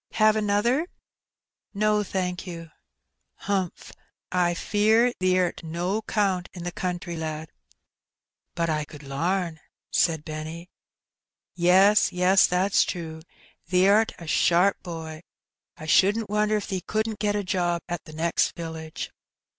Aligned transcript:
Have 0.13 0.35
another?" 0.35 0.87
"No, 1.75 2.01
thank 2.03 2.47
you." 2.47 2.71
"Humph. 3.35 3.91
I 4.31 4.55
fear 4.55 5.13
thee'rt 5.19 5.61
no 5.63 6.01
'count 6.01 6.49
in 6.53 6.63
the 6.63 6.71
country, 6.71 7.15
lad." 7.15 7.51
"But 8.55 8.67
I 8.67 8.83
could 8.83 9.03
lam," 9.03 9.59
said 9.91 10.25
Benny. 10.25 10.71
"Yes, 11.53 12.11
yes, 12.11 12.47
that's 12.47 12.81
true; 12.83 13.21
thee'rt 13.69 14.13
a 14.17 14.25
sharp 14.25 14.81
boy. 14.81 15.21
I 15.77 15.85
shouldn't 15.85 16.31
wonder 16.31 16.57
if 16.57 16.65
thee 16.67 16.81
couldn't 16.81 17.19
get 17.19 17.35
a 17.35 17.43
job 17.43 17.83
at 17.87 18.03
t' 18.05 18.11
next 18.11 18.55
village." 18.55 19.11